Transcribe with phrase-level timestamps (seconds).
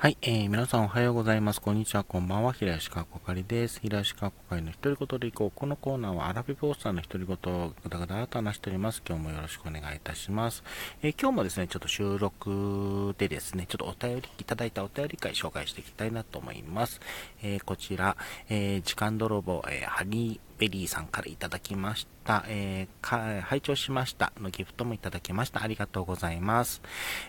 [0.00, 1.60] はい、えー、皆さんおはようございます。
[1.60, 2.52] こんにちは、こんばんは。
[2.52, 3.80] 平石かこかりです。
[3.80, 5.50] 平石かこかりの独り言でいこう。
[5.52, 9.02] このコーナーはアラビポースターの独り言をぐだぐだと話しております。
[9.04, 10.62] 今日もよろしくお願いいたします。
[11.02, 17.00] えー、今日もですね、ちょっと収録でですね、ちょっとお便り、いただいたお便り会紹介していきたいなと思います。
[17.42, 18.16] えー、こちら、
[18.48, 22.44] え時間泥棒、えハニー、ベリーさんからいただきました。
[22.48, 25.62] えー、拝聴しましたのギフトもいただきました。
[25.62, 26.82] ありがとうございます。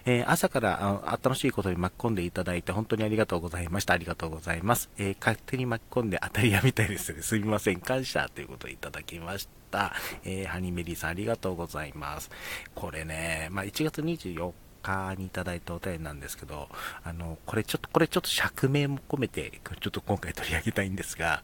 [0.05, 3.93] えー、朝からあ楽しいことに巻き込んでいただいて本当にありがとうございました。
[3.93, 4.89] ありがとうございます。
[4.97, 7.21] えー、勝手に巻き込んで当たり屋みたいですね。
[7.21, 7.79] すみません。
[7.79, 9.93] 感謝ということをいただきました。
[10.23, 12.31] えー、ハニーメリーさんありがとうございます。
[12.73, 14.51] これね、まあ、1月24
[14.81, 16.69] 日にいただいたお便りなんですけど、
[17.03, 21.43] あの、これちょっと、これちょっと釈明も込めて、ちょっと今回取り上げたいんですが、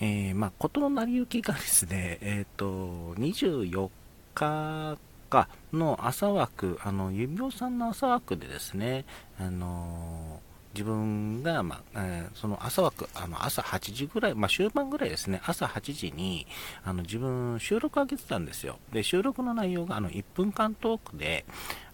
[0.00, 3.90] えー、まあ、事の成り行きがですね、 えっ、ー、と、24
[4.34, 4.98] 日
[5.30, 9.04] かの朝枠、あの、指輪さんの朝枠でですね、
[9.38, 10.40] あの
[10.76, 16.46] 自分が、まあえー、その朝枠、あの朝8時ぐらい、まあ、終盤ぐらいですね、朝8時に
[16.84, 18.78] あの自分、収録上げてたんですよ。
[18.92, 21.46] で、収録の内容があの1分間トークで、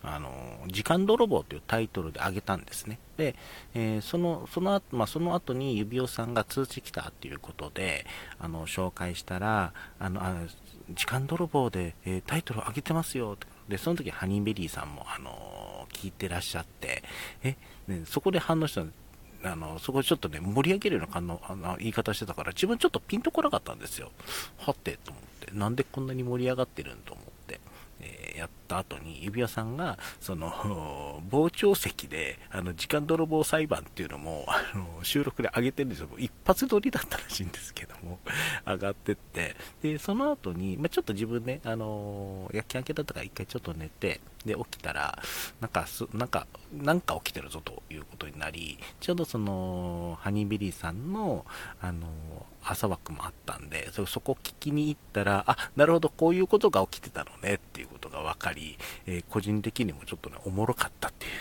[0.03, 0.33] あの
[0.67, 2.99] 時間泥棒というタイトルで上げたんですね。
[3.17, 3.37] で、
[3.75, 8.05] えー、そのその後、まあ、その後に指輪さんが通知来たということで、
[8.41, 10.35] あの紹介したら、あのあ
[10.91, 13.37] 時間泥棒で、えー、タイトルを上げてますよ
[13.69, 17.03] で、その時ハニーベリーさんも、あの聞いてらっしゃって、
[17.43, 18.85] え、ね、そこで反応した
[19.45, 24.13] あの、そこちょっとね、盛り上げるような感のあの言い方してたから、自分ちょっとピンとこなかったんですよ。
[24.59, 25.53] はて、と思って。
[25.53, 27.61] なんでこんなに盛り上がってるんと思って。
[28.01, 36.09] えー、やった後に、指輪さんが、その、傍聴席で、あの、時間泥棒裁判っていうのも、あの、収録で上げてるんですよ。
[36.17, 38.19] 一発撮りだったらしいんですけども、
[38.67, 45.19] 上がってって、で、その後に、まあ、ちょっと自分ね、あの、夜勤明けだったから一回ちょっと寝て、で、起きたら、
[45.61, 51.45] なんか、なんか、なんか起きてるぞということになり、ちょうどその、ハニービリーさんの、
[51.81, 52.09] あの、
[52.65, 58.62] 朝枠もあったんで、そこ聞きに行ったら、あ、なるほど、こういうことが起きてたのねっていうことが分かり、
[59.07, 61.33] えー、個人的にもちょっとね、おもろかったっていう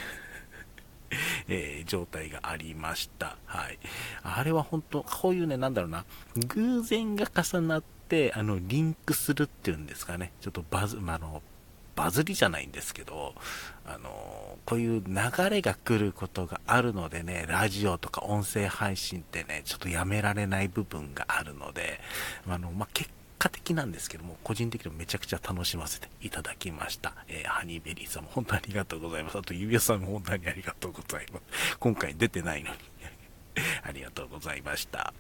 [1.50, 3.38] えー、状態がありました。
[3.46, 3.80] はい。
[4.24, 6.06] あれは本当、こういうね、なんだろうな、
[6.48, 11.42] 偶然が重なって、あの、リンクするっていうんですかね、ちょっとバズ、まあ、の、
[11.96, 13.36] バズりじゃないんですけど、
[13.86, 22.00] あのこういう流れが来ることがあるのでね、ラジオとか音声配信ってね、ちょっとやめられない部分があるので、
[22.48, 23.10] あの、まあ、結
[23.42, 27.14] 果的なんですけども、個人的にもめちゃくちゃ楽しませていただきました。
[27.28, 29.38] えー、ハニーベリーさんも本当にありがとうございます。
[29.40, 31.78] あと、指輪さんも本当にありがとうございます。
[31.80, 32.78] 今回出てないのに。
[33.84, 35.14] ありがとうございました。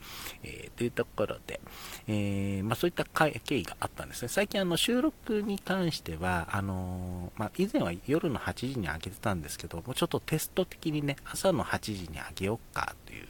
[0.43, 1.59] えー、というところで、
[2.07, 4.29] えー、まあ、そういった経緯があったんですね。
[4.29, 13.27] 最近あの収録に関しては、あのー、まあ、以前は夜の8時に上げてたんですけど、もうちょっとテスト的にね、朝の8時に上げようかという、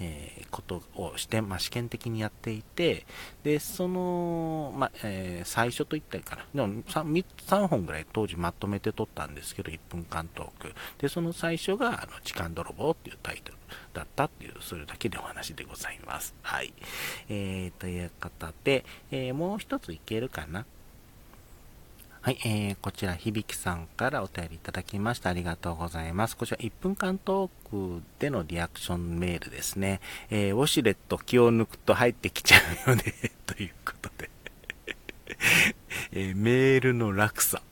[0.00, 3.06] えことをして、まあ、試験的にやっていて、
[3.44, 6.66] で、その、まあ、え最初と言ったらいいかな。
[6.66, 10.74] でも3、3本ぐらい当時まとめて撮ったんですけど、1分間トーク。
[10.98, 13.58] で、その最初が、あの、時間泥棒っていうタイトル。
[13.92, 16.34] だったっていう、それだけでお話でございます。
[16.42, 16.72] はい。
[17.28, 20.64] えー、ということで、えー、もう一ついけるかな
[22.22, 25.30] はい、えー、こちら、響さんからお便りいただきました。
[25.30, 26.36] ありがとうございます。
[26.36, 30.02] こちら、1分間トークでのリアクションメールですね。
[30.28, 33.04] えー、ウォシュレット気を抜くと入ってきちゃうよね
[33.46, 34.28] ということで
[36.12, 37.62] えー、メールの落差。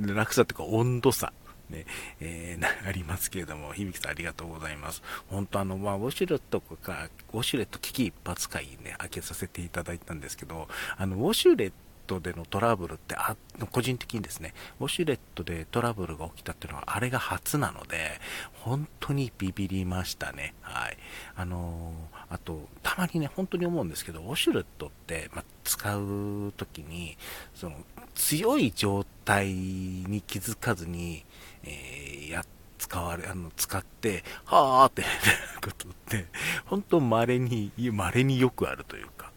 [0.00, 1.34] 落差っていうか温度差。
[1.68, 1.84] ね、
[2.20, 5.02] えー、ありますけれども、響さんありがとうございます。
[5.28, 11.74] 本当あの、まあ、ウォシュレットか、ウォシュレット危機一髪会ね、開けさせていただいたんですけど、あの、ウォシュレット
[12.06, 13.36] トでのトラブルってあ、
[13.70, 18.20] 個人的にですね、ウォシュレットでトラブルが起きたっていうのは、あれが初なので、
[18.52, 20.54] 本当にビビりましたね。
[20.62, 20.96] はい。
[21.36, 27.16] あのー、あと、たまにね、本当に思うんですけど、ウォシュレットって、まあ、使う時に、
[27.54, 27.76] その、
[28.14, 31.24] 強い状態に気づかずに、
[31.64, 32.44] えー、や、
[32.78, 35.02] 使われ、あの、使って、はーって
[35.62, 36.26] ことって、
[36.66, 39.30] 本当稀に、稀によくあるというか、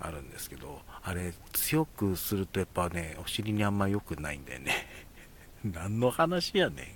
[0.00, 4.87] あるんですけど、あれ、強くするとやっぱね、お尻にあんま良くないんだよね。
[5.64, 6.94] 何の話やね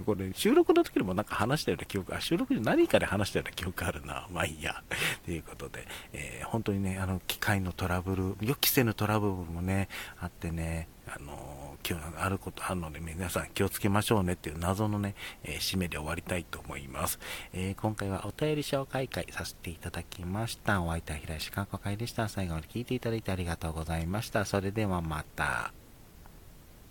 [0.00, 0.04] ん。
[0.04, 4.26] これ、収録の時にもなんか話したような記憶、あ、収録で何かで話したような記憶あるな。
[4.30, 4.82] まあいいや。
[5.24, 9.88] ということで、えー、本当にね、あの、機械のトラブル、予期せぬトラブルもね、
[10.18, 17.18] あってね、あの今日あることあるので、皆さん気をつけましょうねっていう謎のね、えー、締めで終わりたいと思います。
[17.52, 20.82] えー、今回はお便り紹介会させていただきました。
[20.82, 22.28] お相手は平石観光会でした。
[22.28, 24.44] 最後まで聞いていただいてありがとうございました。
[24.44, 25.79] それではまた。